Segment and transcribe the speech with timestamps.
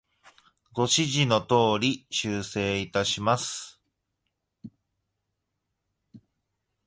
[0.73, 3.79] ご指示の通り、修正いたします。